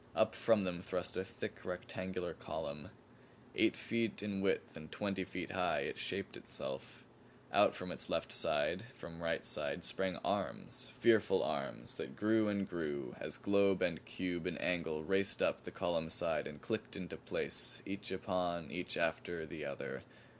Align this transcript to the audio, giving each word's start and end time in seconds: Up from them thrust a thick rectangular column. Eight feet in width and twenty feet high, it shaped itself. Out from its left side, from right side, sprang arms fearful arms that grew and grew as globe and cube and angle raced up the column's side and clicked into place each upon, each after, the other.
Up 0.15 0.33
from 0.33 0.63
them 0.63 0.81
thrust 0.81 1.15
a 1.15 1.23
thick 1.23 1.63
rectangular 1.63 2.33
column. 2.33 2.89
Eight 3.53 3.77
feet 3.77 4.23
in 4.23 4.41
width 4.41 4.75
and 4.75 4.91
twenty 4.91 5.23
feet 5.23 5.51
high, 5.51 5.81
it 5.81 5.99
shaped 5.99 6.35
itself. 6.35 7.05
Out 7.51 7.75
from 7.75 7.91
its 7.91 8.09
left 8.09 8.33
side, 8.33 8.81
from 8.95 9.21
right 9.21 9.45
side, 9.45 9.83
sprang 9.83 10.15
arms 10.25 10.87
fearful 10.91 11.43
arms 11.43 11.97
that 11.97 12.15
grew 12.15 12.47
and 12.47 12.67
grew 12.67 13.15
as 13.19 13.37
globe 13.37 13.83
and 13.83 14.03
cube 14.03 14.47
and 14.47 14.59
angle 14.59 15.03
raced 15.03 15.43
up 15.43 15.61
the 15.61 15.71
column's 15.71 16.15
side 16.15 16.47
and 16.47 16.63
clicked 16.63 16.95
into 16.95 17.15
place 17.17 17.83
each 17.85 18.11
upon, 18.11 18.71
each 18.71 18.97
after, 18.97 19.45
the 19.45 19.63
other. 19.63 20.01